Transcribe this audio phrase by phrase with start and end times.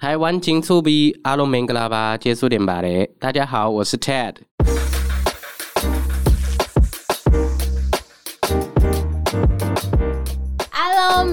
[0.00, 3.10] 台湾金醋鼻阿龙明格拉巴结束点吧嘞！
[3.18, 4.34] 大家好，我是 Ted。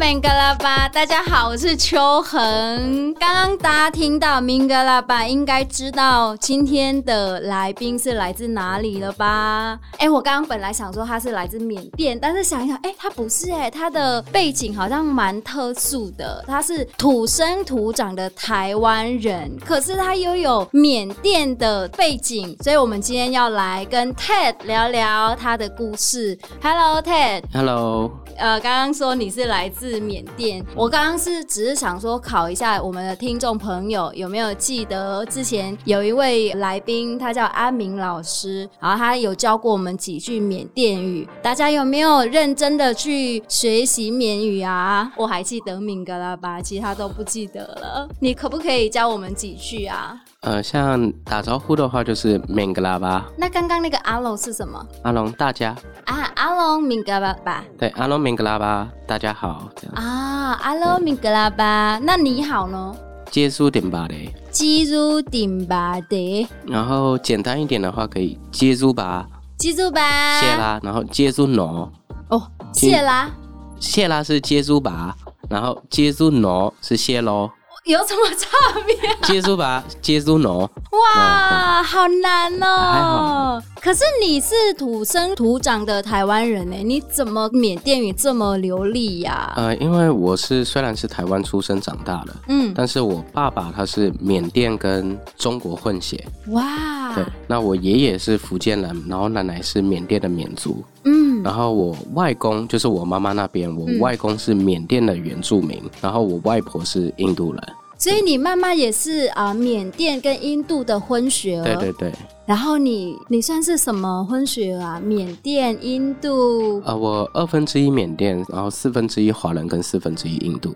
[0.08, 3.14] 明格拉巴，大家好，我是秋恒。
[3.16, 9.78] 刚刚大家听到明格拉巴，应该知道今天的来宾是来自哪里了吧？
[9.98, 26.40] 哎、欸，我刚刚本来想说他是来自缅甸，但是想一想，哎、欸，他不是哎、欸，他的背景好像蛮特殊的，他是土生土长的台湾人，可是他又有缅甸的背景，所以我们今天要来跟 Ted 聊聊他的故事。
[26.64, 27.44] Hello，Ted。
[27.52, 28.10] Hello。
[28.38, 45.12] 呃，刚刚说你是来自缅甸，我刚刚是只是想说考一下我们的听众朋友有没有记得之前有一位来宾，他叫阿明老师，然后他有教过我们几句缅甸语，大家有没有认真的去学习缅语啊？
[45.18, 48.10] 我还记得明格拉巴，其他都不记得了。
[48.20, 50.20] 你可不可以教我们几句啊？
[50.42, 53.26] 呃，像打招呼的话就是明格拉巴。
[53.38, 54.86] 那刚刚那个阿龙是什么？
[55.04, 57.64] 阿龙大家啊，阿龙明格拉巴。
[57.78, 59.68] 对，阿龙明格拉巴，大家好。
[59.76, 62.96] 这样啊，阿龙明格拉巴，那你好呢？
[63.32, 64.16] 接住点吧的。
[64.52, 66.48] 接住点吧的。
[66.68, 69.26] 然后简单一点的话，可以接住吧。
[69.58, 70.40] 接住吧。
[70.40, 71.90] 谢啦，然后接住喏。
[72.30, 73.32] 哦，谢啦。
[73.80, 75.16] 谢啦是接住吧，
[75.50, 77.50] 然后接住喏是谢喽。
[77.88, 79.18] 有什么差别、啊？
[79.24, 80.70] 接住吧，接住喏。
[80.92, 83.64] 哇，好难哦。
[83.80, 89.54] 可是你是土生土长的台湾人呢，你怎么缅甸语这么流利呀、啊？
[89.56, 96.28] 呃，因为我是虽然是台湾出生长大的，嗯，但是我爸爸他是缅甸跟中国混血。
[96.48, 97.14] 哇。
[97.16, 100.84] 对，那我爷爷是福建人，然后奶奶是缅甸的缅族。
[101.08, 101.42] 嗯。
[101.42, 107.64] 然后我外公就是我妈妈那边，我外公是缅甸的原住民，嗯、然后我外婆是印度人。
[108.00, 111.64] 所以你妈妈也是啊，缅甸跟印度的混血儿。
[111.64, 112.14] 对对对。
[112.46, 115.00] 然后你你算是什么混血啊？
[115.00, 116.78] 缅甸、印度？
[116.82, 120.76] 啊、呃，我二分之一缅甸，然后四分之一华人跟四分之一印度。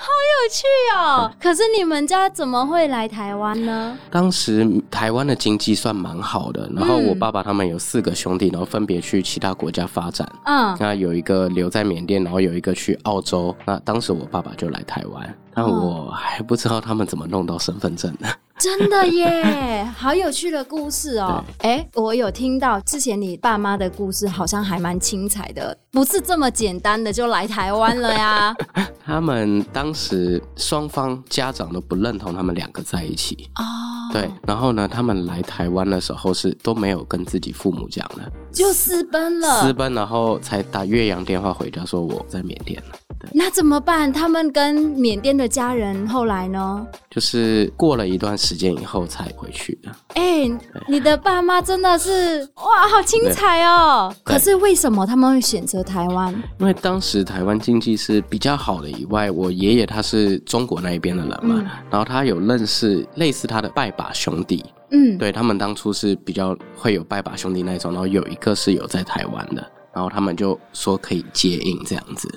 [0.00, 0.17] 好有
[0.50, 0.64] 趣
[0.96, 1.30] 哦！
[1.40, 3.98] 可是你们家怎么会来台湾呢？
[4.10, 10.28] 当时台湾的经济算蛮好的，然后我爸爸他们有四个兄弟，然后分别去其他国家发展。
[10.44, 13.54] 嗯，那有一个留在缅甸，然后有一个去澳洲。
[13.64, 18.28] 那当时我爸爸就来台湾，但我还不知道他们怎么弄到身份证的。
[18.58, 21.44] 真的耶， 好有趣的故事哦！
[21.58, 28.52] 哎、欸，我有听到之前你爸妈的故事，好像还蛮精彩的，不是这么简单的就来台湾了呀。
[29.08, 33.97] 他们当时双方家长都不认同他们两个在一起哦。
[34.12, 39.60] 对，然后呢，他们来台湾的时候是都没有跟自己父母讲的，就私奔了。
[39.60, 42.96] 私奔，然后才打岳阳电话回家说我在缅甸了。
[43.32, 44.12] 那怎么办？
[44.12, 46.86] 他们跟缅甸的家人后来呢？
[47.10, 49.90] 就是过了一段时间以后才回去的。
[50.14, 54.14] 哎、欸，你的爸妈真的是哇，好精彩哦！
[54.22, 56.32] 可是为什么他们会选择台湾？
[56.60, 69.60] 因为当时台湾经济是比较好的，以外我爷爷他是中国那一边的人嘛，嗯、然后他有认识类似他的拜把兄弟，嗯，对他们当初是比较会有拜把兄弟那种，然后有一个是有在台湾的，
[69.92, 72.28] 然后他们就说可以接应这样子。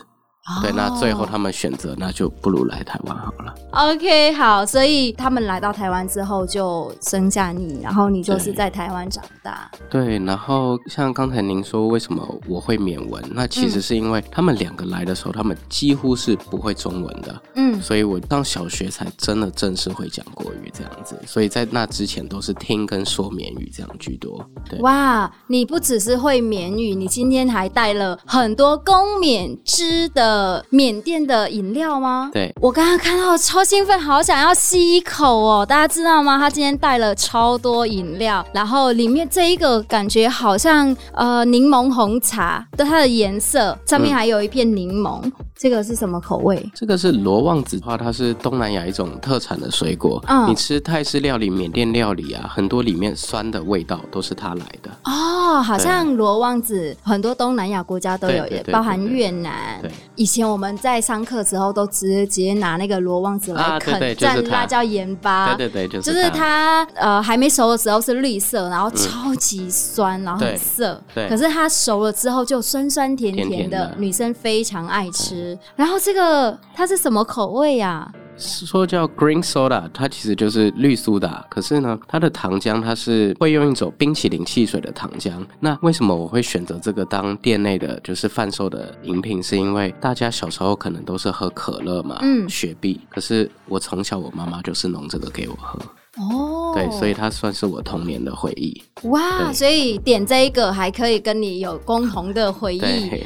[0.59, 3.53] 对，那最后他们选择，那就不如来台湾好了。
[3.73, 9.69] OK，好，所以他们来到台湾之后就生下你，然后你就是在台湾长大。
[9.87, 17.41] 对，然后像刚才您说为什么我会缅文，那其实是因为他们两个来的时候，他们几乎是不会中文的。
[17.55, 24.43] 嗯，所以我上小学才真的正式会讲国语这样子，所以在那之前都是听跟说缅语这样居多。
[24.67, 30.30] 对，哇，你不只是会缅语，你今天还带了很多公缅之的。
[30.31, 32.29] 呃，缅甸的饮料吗？
[32.31, 35.65] 对，我刚刚看到超兴奋，好想要吸一口哦！
[35.65, 36.39] 大家知道吗？
[36.39, 45.19] 他今天带了超多饮料，然后里面这一个感觉好像呃柠檬红茶的，它的颜色上面还有一片柠檬。
[45.25, 45.31] 嗯
[45.61, 46.71] 这个是什么口味？
[46.73, 50.19] 这个是罗旺子的话，它是东南亚一种特产的水果。
[50.27, 54.89] 嗯，你吃泰式料理、缅甸料理啊，很多里面酸的味道都是它来的。
[55.03, 59.79] 哦，好像罗旺子很多东南亚国家都有，也包含越南。
[59.83, 65.53] 对，以前我们在上课时候都直接拿那个罗旺子来啃，蘸辣椒盐巴。
[65.53, 66.83] 对对对，就是它。
[66.95, 70.99] 呃，还没熟的时候是绿色，然后超级酸，然后很涩。
[71.13, 71.29] 对。
[71.29, 75.50] 可是它熟了之后就酸酸甜甜的，女生非常爱吃。
[75.75, 78.11] 然后这个它是什么口味呀？
[78.37, 81.45] 说叫 Green Soda，它其实就是绿苏打。
[81.49, 85.45] 可是呢，它的糖浆它是会用一种冰淇淋汽水的糖浆。
[85.59, 89.43] 那为什么我会选择这个当店内的就是贩售的饮品？
[89.43, 93.01] 是因为大家小时候可能都是喝可乐嘛，嗯，雪碧。
[93.09, 95.79] 可是我从小我妈妈就是弄这个给我喝。
[96.29, 98.81] 哦，对，所以它算是我童年的回忆。
[99.03, 102.81] 哇，所以点这一个还可以跟你有共同的回忆。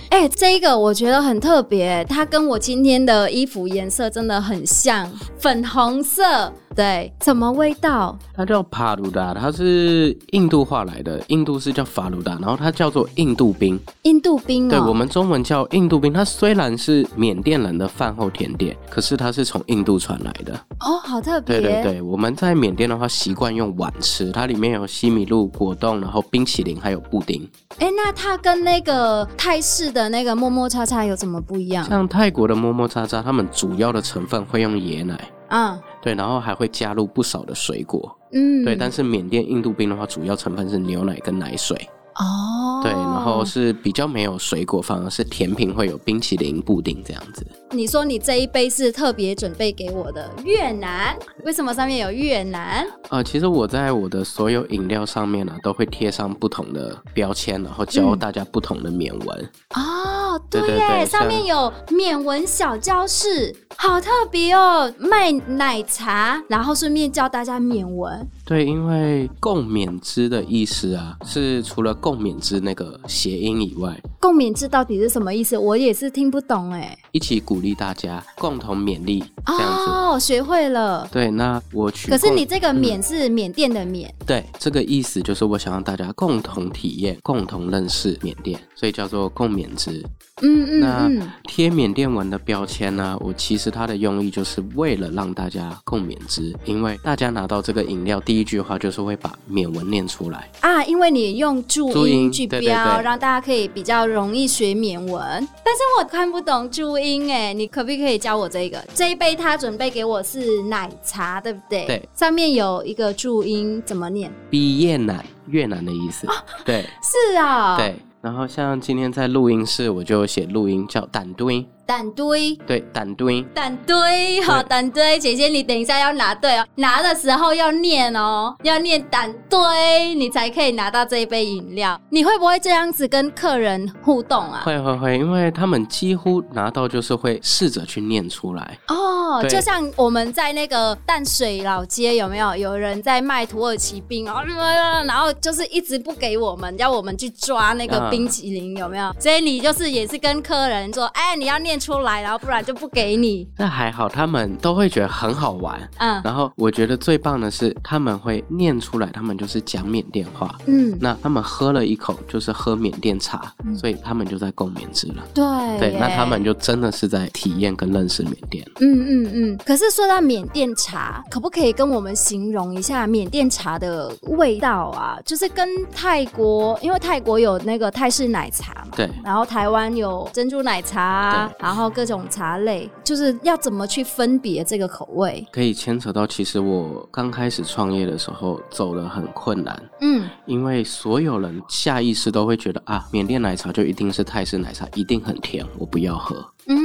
[0.10, 6.52] 哎、欸，这一个我觉得很特别，它跟我今天的衣服颜色真的很像，粉红色。
[6.76, 8.18] 对，什么味道？
[8.34, 13.80] 它叫帕鲁达，它是印度话来的，印度是叫法鲁达，然后它叫做印度冰。
[14.02, 16.12] 印度冰、哦，对，我们中文叫印度冰。
[16.12, 20.54] 它虽然是缅甸人的饭后甜点，可是它是从印度传来的。
[20.82, 21.62] 哦，好特别。
[21.62, 27.48] 对对对，我们在缅甸的话习惯用碗吃，它里面有西米露、果冻，然后冰淇淋，还有布丁。
[27.80, 31.86] 哎，那它跟那个泰式的那个么么叉叉有什么不一样？
[31.86, 35.20] 像泰国的么么叉叉，他们主要的成分会用椰奶。
[35.50, 35.80] 嗯。
[36.02, 41.76] 对，然后还会加入不少的水果，嗯，对，但是缅甸印度冰的话，主要成分是牛奶跟奶水。
[42.16, 47.46] 哦，对，然后是比较没有水果，反而是甜品会有冰淇淋、布丁这样子。
[47.72, 51.14] 你说你这一杯是特别准备给我的越南？
[51.44, 52.88] 为什么上面有越南？
[53.10, 59.52] 呃，其实我在我的所有饮料上面呢、啊，都会贴上不同的标签，然后教大家不同的缅文。
[59.76, 68.26] 嗯、哦，对耶，对对对，上面有缅文小教室，好特别哦，卖奶茶，然后顺便教大家缅文。
[68.46, 75.58] 对，因为共勉之的意思啊，是除了共勉之那个谐音以外，共勉之到底是什么意思？
[75.58, 76.96] 我也是听不懂哎。
[77.12, 79.90] 一起鼓励大家，共同勉励这样子。
[79.90, 81.10] 哦，学会了。
[81.12, 82.12] 对，那我去。
[82.12, 84.14] 可是你这个缅是缅甸的缅。
[84.20, 84.26] 嗯。
[84.28, 90.06] 对，这个意思就是我想让大家共同体验、共同认识缅甸，所以叫做共勉之。
[90.42, 93.18] 嗯嗯，那贴缅甸文的标签呢？
[93.22, 105.22] 我其实它的用意就是为了让大家共勉之，因为大家拿到这个饮料，第一句话就是会把缅文念出来啊，因为你用注音去标，对对对，让大家可以比较容易学缅文。
[105.64, 108.86] 但是我看不懂注音哎，你可不可以教我这个？
[108.94, 111.86] 这一杯他准备给我是奶茶，对不对？
[111.86, 114.30] 对，上面有一个注音，怎么念？
[114.50, 116.28] 毕业奶，越南的意思。
[116.28, 117.96] 啊、对，是啊，对。
[118.26, 121.64] 然后像今天在录音室，我就写录音叫胆堆。
[121.86, 132.00] 胆堆，对，胆堆，胆堆，好，胆堆，姐姐你等一下要拿对哦，拿的时候要念哦，要念胆堆，你才可以拿到这一杯饮料。
[132.10, 134.64] 你会不会这样子跟客人互动啊？
[134.66, 144.44] 会会会，因为他们几乎拿到就是会试着去念出来哦，就像我们在那个淡水老街有没有有人在卖土耳其冰哦，
[145.06, 149.14] 然后就是一直不给我们，要我们去抓那个冰淇淋有没有？
[149.20, 151.75] 所以你就是也是跟客人说，哎，你要念。
[151.80, 153.48] 出来，然后不然就不给你。
[153.58, 155.80] 那还好，他们都会觉得很好玩。
[155.98, 160.56] 嗯，然后我觉得最棒的是，他们会念出来，他们就是讲缅甸话。
[160.66, 165.24] 嗯，那他们喝了一口，就是喝缅甸茶，嗯、所以他们就在共勉之了。
[165.34, 165.44] 对
[165.80, 168.66] 对，那他们就真的是在体验跟认识缅甸。
[168.80, 169.58] 嗯嗯嗯。
[169.66, 175.18] 可是说到缅甸茶，可不可以跟我们形容一下缅甸茶的味道啊？
[175.26, 178.92] 就是跟泰国，因为泰国有那个泰式奶茶嘛。
[178.96, 179.10] 对。
[179.24, 181.50] 然后台湾有珍珠奶茶。
[181.66, 181.76] 对。
[181.76, 185.44] 然后各种茶类，就是要怎么去分别这个口味？
[185.52, 189.90] 可以牵扯到，其实我刚开始创业的时候走得很困难。
[190.02, 196.36] 嗯，因为所有人下意识都会觉得啊，缅甸奶茶就一定是泰式奶茶，一定很甜，我不要喝。
[196.68, 196.78] 嗯，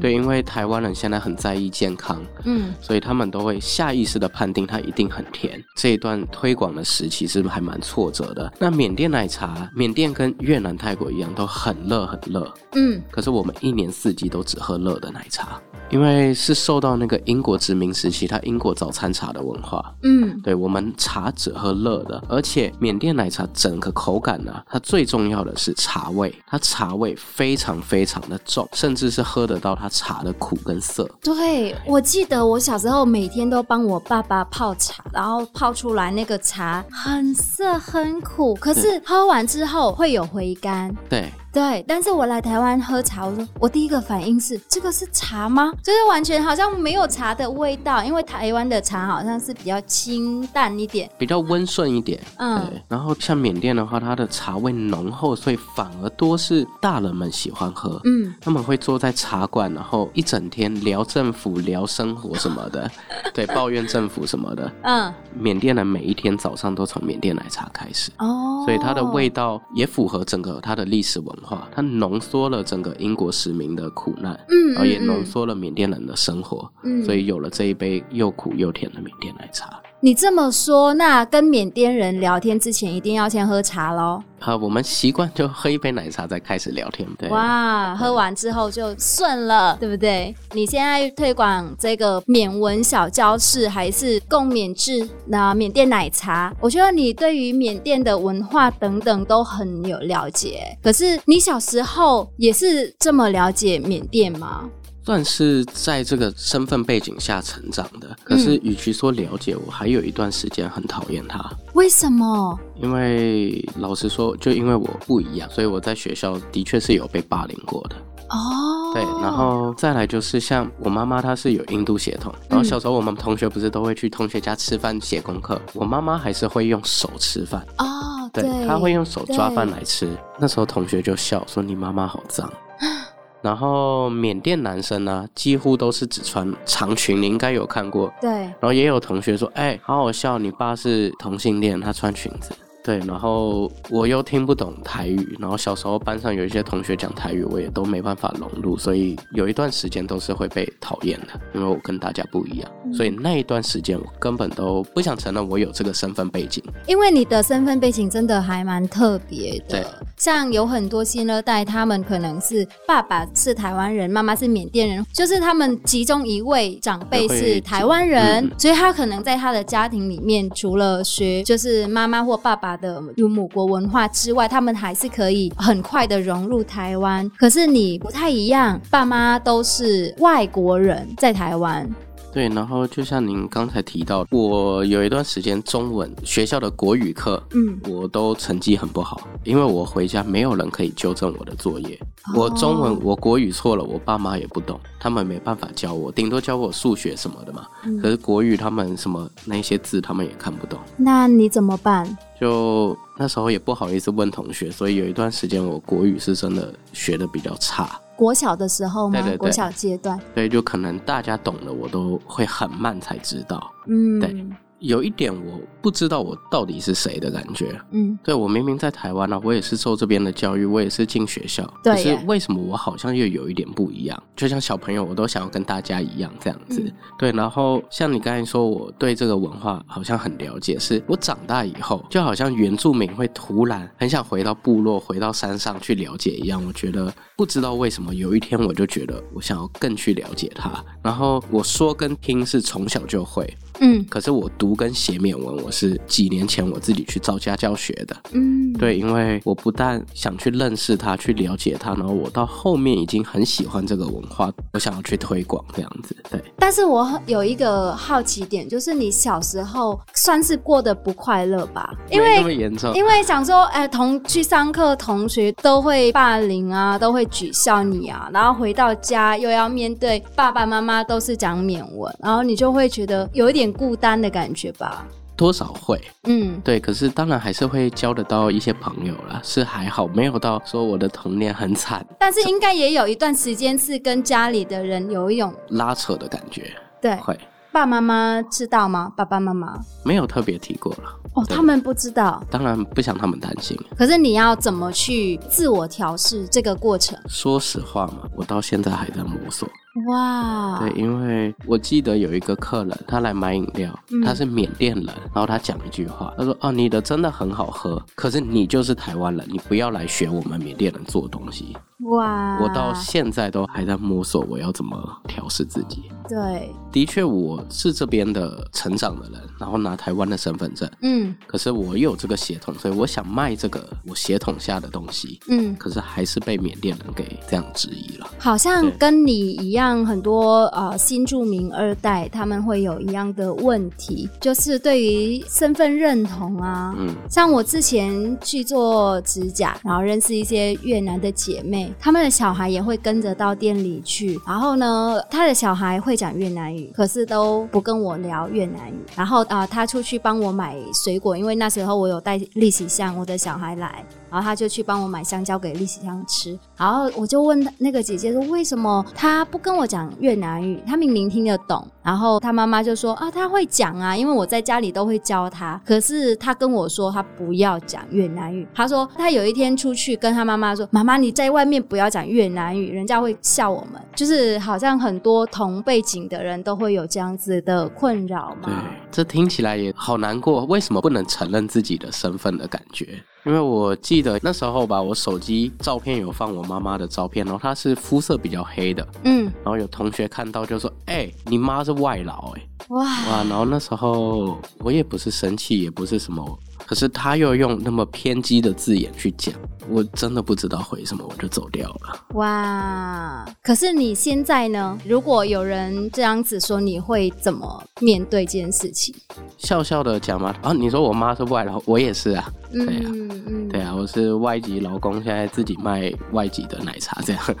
[0.00, 5.62] 对，因为台湾人现在很在意健康，嗯，所以他们都会下意识的判定它一定很甜。
[5.76, 8.52] 这一段推广的时期是还蛮挫折的？
[8.58, 15.60] 那缅甸奶茶，缅甸跟越南、泰国一样，都很热很热，嗯，可是我们一年四季都只喝热的奶茶。
[15.90, 31.08] 因为是受到那个英国殖民时期，它英国早餐茶的文化，嗯，对，我们茶只喝热的，而且缅甸奶茶整个口感呢，它最重要的是茶味，它茶味非常非常的重，甚至是喝得到它茶的苦跟涩。
[31.22, 40.94] 对，我记得我小时候每天都帮我爸爸泡茶，然后泡出来那个茶很涩很苦，可是喝完之后会有回甘。
[41.08, 41.32] 对。
[41.52, 45.72] 对，但是我来台湾喝茶，我说我第一个反应是这个是茶吗？
[45.82, 52.20] 就是完全好像没有茶的味道，因为台湾的茶好像是比较清淡一点，比较温顺一点。
[52.36, 52.82] 嗯，对。
[52.88, 58.00] 然后像缅甸的话，它的茶味浓厚，所以反而多是大人们喜欢喝。
[58.04, 62.90] 嗯，他们会坐在茶馆，然后一整天聊政府、聊生活什么的，
[63.32, 64.70] 对，抱怨政府什么的。
[64.82, 68.10] 嗯，缅甸人每一天早上都从缅甸奶茶开始。
[68.18, 79.80] 哦，所以它的味道也符合整个它的历史文化，它浓缩了整个英国市民的苦难，嗯，然后也浓缩了缅甸人的生活，嗯，所以有了这一杯又苦又甜的缅甸奶茶。
[80.00, 84.22] 你这么说，那跟缅甸人聊天之前一定要先喝茶喽？
[84.38, 87.08] 好，我们习惯就喝一杯奶茶再开始聊天。
[87.18, 90.32] 对，哇，喝完之后就顺了，对不对？
[90.52, 96.54] 你现在推广这个缅文小教室，还是共缅制那缅甸奶茶？
[96.60, 100.78] 我觉得你对于缅甸的文化等等都很有了解。
[100.80, 104.70] 可是你小时候也是这么了解缅甸吗？
[105.08, 111.42] 算是在这个身份背景下成长的，可是与其说了解，我还有一段时间很讨厌他。
[111.72, 112.60] 为什么？
[112.76, 117.96] 因为老实说，就因为我不一样，所以我在学校的确是有被霸凌过的。
[118.28, 127.66] 哦，对，然后再来就是像我妈妈，她是有印度血统，然后小时候我们同学不是都会去同学家吃饭写功课，我妈妈还是会用手吃饭。
[127.78, 130.06] 哦，对，她会用手抓饭来吃。
[130.38, 132.52] 那时候同学就笑说：“你妈妈好脏。”
[133.40, 138.12] 然后缅甸男生呢，几乎都是只穿长裙，你应该有看过。
[138.20, 138.30] 对。
[138.30, 142.52] 然后也有同学说：“哎，好好笑，你爸是同性恋，他穿裙子。”
[142.84, 156.64] 对，然后我又听不懂台语，然后小时候班上有一些同学讲台语，我也都没办法融入，所以有一段时间都是会被讨厌的，因为我跟大家不一样，嗯、所以那一段时间我根本都不想承认我有这个身份背景。
[156.86, 172.77] 因为你的身份背景真的还蛮特别的，对，像有很多新二代，他们可能是爸爸是台湾人，妈妈是缅甸人，就是他们其中一位长辈是台湾人，嗯、所以他可能在他的家庭里面，除了学就是妈妈或爸爸。
[172.78, 177.30] 的有母国文化之外，他们还是可以很快的融入台湾。
[177.38, 181.88] 可是你不太一样，爸妈都是外国人，在台湾。
[182.32, 191.98] 对，然后就像您刚才提到，我有一段时间中文学校的国语课，嗯，我都成绩很不好，因为我回家没有人可以纠正我的作业。
[192.26, 197.66] 哦、我中文我国语错了，我爸妈也不懂，他们没办法教我，顶多教我数学什么的嘛。
[197.84, 200.78] 嗯、可是国语他们什么那些字他们也看不懂。
[200.96, 202.16] 那你怎么办？
[202.38, 207.98] 就那时候也不好意思问同学，所以有一段时间我国语是真的学的比较差。
[208.18, 209.12] 国小的时候吗？
[209.12, 210.20] 对对对，国小阶段。
[210.34, 213.70] 对，就可能大家懂的，我都会很慢才知道。
[213.86, 214.46] 嗯，对。
[214.80, 224.22] 有一点我不知道我到底是谁的感觉，嗯，对，我明明在台湾啊，我也是受这边的教育，我也是进学校，可是为什么我好像又有一点不一样？
[224.36, 227.32] 就像小朋友，我都想要跟大家一样这样子，嗯、对。
[227.32, 236.64] 然后像你刚才说，我对这个文化好像很了解，是我长大以后，就好像原住民会突然很想回到部落，回到山上去了解一样。
[236.66, 240.84] 我觉得不知道为什么，有一天我就觉得我想要更去了解它。
[241.02, 243.48] 然后我说跟听是从小就会。
[243.80, 248.16] 嗯，可是我读跟写缅文，我是几年前我自己去造家教学的。
[248.32, 256.16] 嗯，对，因为我不但想去认识他，去了解他，然后我到后面已经很喜欢这个文化，我想要去推广这样子。
[256.30, 261.94] 对，但是我有一个好奇点，就是你小时候算是过得不快乐吧？
[262.10, 273.67] 因为那么严重，因为想说，哎，同去上课，同学都会霸凌啊，都会取笑你啊，然后回到家又要面对爸爸妈妈都是讲缅文，然后你就会觉得有一点。
[273.72, 275.06] 孤单的感觉吧，
[275.36, 287.38] 多少会，嗯，对，可是当然还是会交得到一些朋友啦，是还好，没有到说我的童年很惨，但是应该也有一段时间是跟家里的人有一种拉扯的感觉，对，会，
[287.70, 289.12] 爸妈妈知道吗？
[289.16, 289.78] 爸爸妈妈？
[290.04, 297.16] 没有特别提过了，哦，他们不知道，当然不想他们担心，可是你要怎么去自我调试这个过程？
[297.28, 299.68] 说实话嘛，我到现在还在摸索。
[300.06, 316.04] 哇，对，因为我记得有一个客人，他来买饮料，嗯、他是缅甸人，然后他讲一句话，他说：“哦，你的真的很好喝，可是你就是台湾人，你不要来学我们缅甸人做东西。”哇，我到现在都还在摸索我要怎么调试自己。
[316.28, 328.30] 对，的确我是这边的成长的人，然后拿台湾的身份证，嗯，可是我有这个血统，所以我想卖这个我血统下的东西，嗯，可是还是被缅甸人给这样质疑了。
[328.38, 329.98] 好像跟你一样。
[330.08, 354.04] 很多呃新住民二代他们会有一样的问题，就是对于身份认同啊，嗯，像我之前去做指甲，然后认识一些越南的姐妹，他们的小孩也会跟着到店里去，然后呢，他的小孩会讲越南语，可是都不跟我聊越南语，然后啊、他出去帮我买水果，因为那时候我有带利息箱，我的小孩来。
[354.30, 356.58] 然后他就去帮我买香蕉给丽香吃。
[356.76, 360.82] 然后我就问那个姐姐说，为什么他不跟我讲越南语？
[360.86, 361.86] 他明明听得懂。
[362.02, 365.80] 然后他妈妈就说啊，他会讲啊，因为我在家里都会教他。
[365.84, 368.66] 可是他跟我说他不要讲越南语。
[368.74, 374.00] 他说他有一天出去跟他妈妈说，妈妈你在外面不要讲越南语，人家会笑我们。
[374.14, 378.64] 就是好像很多同背景的人都会有这样子的困扰嘛。
[378.64, 378.74] 对，
[379.10, 380.64] 这听起来也好难过。
[380.64, 383.22] 为什么不能承认自己的身份的感觉？
[383.48, 393.44] 因为我记得那时候吧，我手机照片有放我妈妈的照片，然后她是肤色比较黑的，嗯，然后有同学看到就说：“哎、欸，你妈是外劳。”哎，哇哇！
[393.44, 396.58] 然后那时候我也不是生气，也不是什么。
[396.88, 399.54] 可是他又用那么偏激的字眼去讲，
[399.90, 402.18] 我真的不知道回什么，我就走掉了。
[402.30, 403.44] 哇！
[403.62, 404.98] 可是你现在呢？
[405.06, 409.14] 如果有人这样子说，你会怎么面对这件事情？
[409.58, 410.54] 笑笑的讲吗？
[410.62, 412.50] 啊，你说我妈是外劳，我也是啊。
[412.72, 417.42] 对啊，嗯嗯，对啊，我是外籍劳工，现在自己卖外籍的奶茶，这样，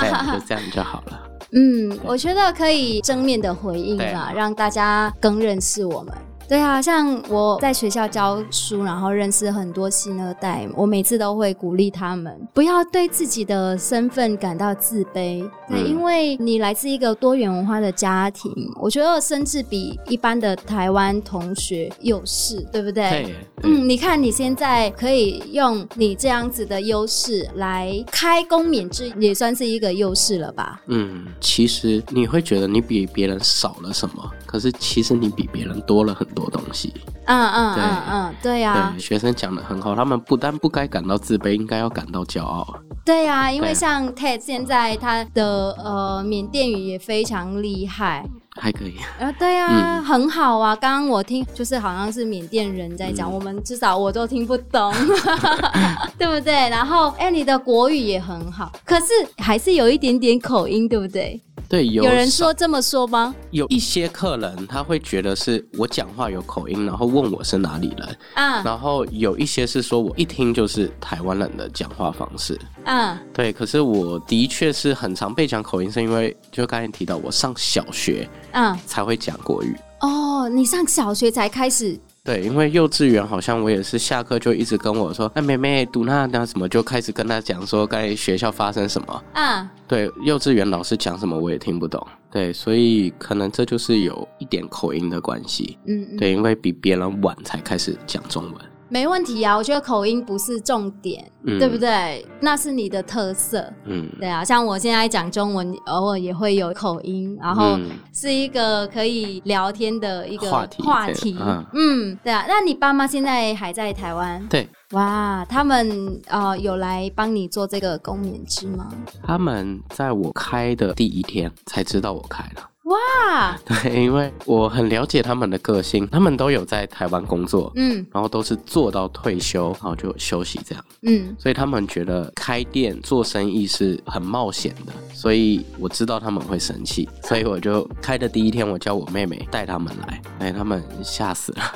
[0.00, 1.20] 对啊，就这样就好了。
[1.52, 6.12] 嗯，我觉得可以正面的回应吧，让大家更认识我们。
[6.48, 15.48] 对啊，像我在学校教书，然后认识很多新二代，我每次都会鼓励他们不要对自己的身份感到自卑。
[15.68, 23.10] 对，嗯，因为你来自一个多元文化的家庭，我觉得甚至比一般的台湾同学优势，对不对？
[23.10, 23.34] 对。
[23.64, 30.82] 嗯，你看你现在可以用你这样子的优势来开公免制，也算是一个优势了吧？
[30.88, 36.42] 嗯，其实你会觉得你比别人少了什么，可是其实你比别人多了很多。
[36.42, 36.92] 多东西，
[37.26, 42.76] 嗯嗯嗯嗯，对呀，学生讲的很好，他们不但不该感到自卑，应该要感到骄傲。
[43.04, 48.28] 对呀，因为像 Ted 现在他的呃缅甸语也非常厉害，
[48.60, 48.96] 还可以。
[49.20, 50.74] 啊，对呀，很好啊。
[50.74, 54.92] 刚刚我听就是好像是缅甸人在讲，我们至少我都听不懂，
[56.18, 56.52] 对不对？
[56.70, 59.06] 然后哎，你的国语也很好，可是
[59.38, 61.40] 还是有一点点口音，对不对？
[61.72, 63.34] 对，有，有人说这么说吗？
[63.50, 68.62] 有一些客人他会觉得是我讲话有口音，然后问我是哪里人啊。
[68.62, 72.60] 然后有一些是说我一听就是台湾人的讲话方式。
[72.84, 73.50] 嗯，对。
[73.54, 79.74] 可是我的确是很常被讲口音，是因为就刚才提到我上小学，嗯，才会讲国语。
[80.02, 81.98] 哦，你上小学才开始。
[82.24, 89.24] 对，因为幼稚园好像我也是下课就一直跟我说，哎，妹妹读那那什么，就开始跟他讲说刚才学校发生什么。
[89.32, 92.06] 嗯，对，幼稚园老师讲什么我也听不懂。
[92.30, 95.76] 对，所以可能这就是有一点口音的关系。
[95.86, 98.54] 嗯，嗯，对，因为比别人晚才开始讲中文。
[98.92, 102.26] 没问题啊，我觉得口音不是重点，嗯、对不对？
[102.40, 103.72] 那是你的特色。
[103.86, 107.78] 嗯，对啊，像我现在讲中文，偶尔也会有口音，然后
[108.12, 110.82] 是一个可以聊天的一个话题。
[110.82, 112.44] 话题，嗯，嗯，对啊。
[112.46, 114.46] 那你爸妈现在还在台湾？
[114.50, 114.68] 对。
[114.90, 118.90] 哇，他们呃有来帮你做这个公免制吗？
[119.22, 122.68] 他们在我开的第一天才知道我开了。
[122.84, 141.62] 哇， 对，因为我很了解他们的个性，他们都有在台湾工作，嗯，然后都是做到退休，然后就休息这样，嗯，所以他们觉得开店做生意是很冒险的，所以我知道他们会生气，所以我就开的第一天，我叫我妹妹带他们来，哎，他们吓死了，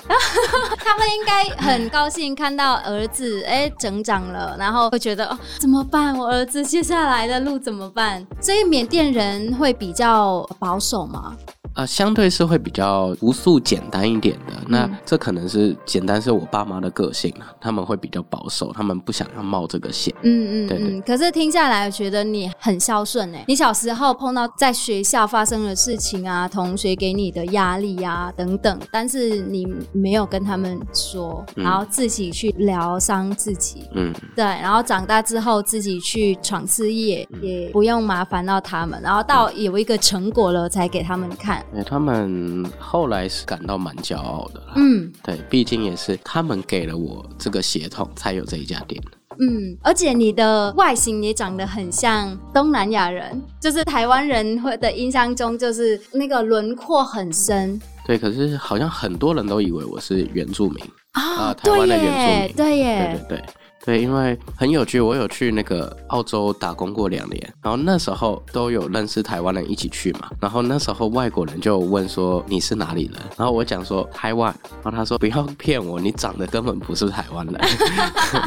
[0.85, 6.16] 他们应该很高兴看到儿子哎成长了，然后会觉得哦怎么办？
[6.19, 8.27] 我儿子接下来的路怎么办？
[8.40, 10.96] 所以缅甸人会比较保守。
[10.97, 11.37] 懂吗？
[11.77, 14.55] 呃，相对是会比较朴素简单一点的。
[14.61, 20.15] 嗯、那这可能是简单是我爸妈的个性啊，他们会比较保守，他们不想要冒这个险。
[20.23, 21.01] 嗯嗯，对对。
[21.03, 23.45] 可是听下来，我觉得你很孝顺哎。
[23.47, 33.85] 你小时候碰到在学校发生的事情啊，同学给你的压力啊等等，但是你没有跟他们说，然后自己去疗伤自己。
[33.95, 34.43] 嗯，对。
[34.43, 38.99] 然后长大之后自己去闯事业，嗯、也不用麻烦到他们。
[39.03, 41.62] 然后到有一个成果了，才给他们看。
[41.75, 49.03] 欸、他们后来是感到蛮骄傲的，嗯，对，毕竟也是他们给了我这个血统，才有这一家店。
[49.39, 57.79] 嗯，而且你的外形也长得很像东南亚人，就是台湾人会的印象中，就是那个轮廓很深。
[58.07, 63.45] 对，可是好像很多人都以为我是原住民啊、哦呃，台湾的原住民，对耶，对对对。
[63.87, 77.55] 对，因为很有趣，我有去那个澳洲打工过两年，然后那时候都有认识台湾人一起去嘛，然后那时候外国人就问说，你是哪里人，然后我讲说台湾，然后他说不要骗我，你长得根本不是台湾人。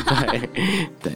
[0.10, 0.50] 对
[1.02, 1.14] 对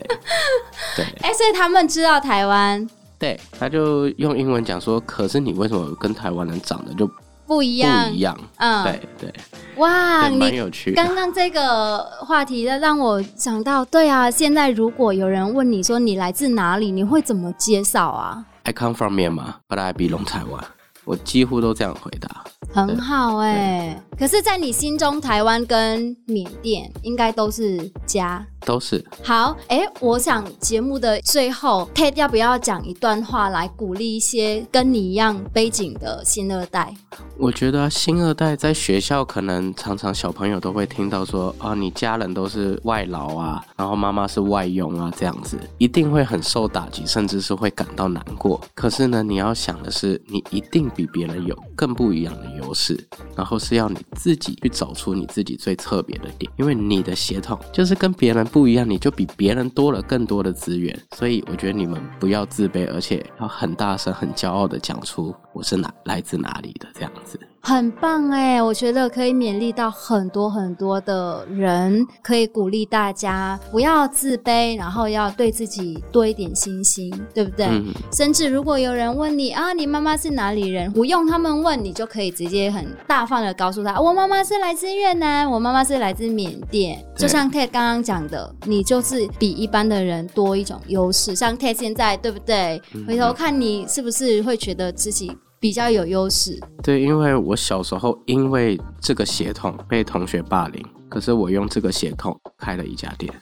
[0.96, 7.06] 对，哎，所以他们知道台湾，对，他就用英文讲说，可是你为什么跟台湾人长得就
[7.46, 9.34] 不一样，不一样，嗯，对对。
[9.76, 10.92] 哇，蛮有趣。
[10.92, 20.64] 刚刚这个话题让我想到，对啊，现在如果有人问你说你来自哪里，你会怎么介绍啊？I come from Myanmar, but I belong Taiwan。
[21.04, 22.44] 我几乎都这样回答。
[22.72, 28.44] 很好哎、欸，可是，在你心中，台湾跟缅甸应该都是家。
[28.64, 36.94] 都是好哎、欸，我想节目的最后，Ted 要不要讲一段话来鼓励一些跟你一样背景的新二代？
[37.36, 48.58] 我觉得新二代在学校可能常常小朋友都会听到说啊，你家人都是外劳啊，然后妈妈是外佣啊，这样子一定会很受打击，甚至是会感到难过。
[48.74, 52.98] 可是呢，你要想的是，你一定比别人有更不一样的优势，
[53.36, 58.44] 然后是要你自己去找出你自己最特别的点，因为你的血统就是跟别人。
[58.54, 67.40] 不一样，你就比别人多了更多的资源，所以我觉得你们不要自卑，而且要很大声、很骄傲的讲出我是哪来自哪里的这样子。
[67.66, 77.64] 很棒哎，我觉得可以勉励到很多很多的人，可以鼓励大家不要自卑，然后要对自己多一点信心，对不对？
[77.64, 80.92] 嗯、甚至如果有人问你啊，你妈妈是哪里人？
[80.92, 87.02] 不用他们问，你就可以直接很大方的告诉他，我妈妈是来自越南，我妈妈是来自缅甸。
[87.16, 91.34] 就像 Ted 刚刚讲的，你就是比一般的人多一种优势。
[91.34, 92.82] 像 Ted 现在，对不对？
[93.08, 103.32] 回头看你是不是会觉得自己比较有优势，对，因为我小时候因为这个鞋桶被同学霸凌，可是我用这个鞋桶开了一家店。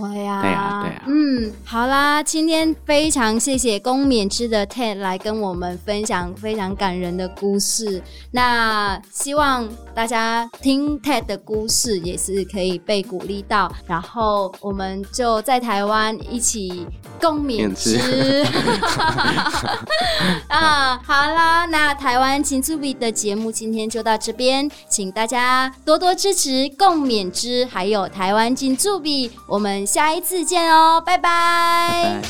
[0.00, 1.04] 对呀、啊，对呀、啊，对呀、啊。
[1.06, 8.02] 嗯，好啦，今天非常谢谢龚勉之的 Ted 来跟我们分享非常感人的故事。
[8.30, 16.86] 那希望大家听 Ted 的故事也是可以被鼓励到，然后我们就在台湾一起
[17.20, 18.46] 共勉之。
[20.48, 32.20] 啊，好啦，那台湾青趣比的节目今天就到这边，请大家多多支持共勉之，还有台湾青趣比，我下一次见哦拜拜。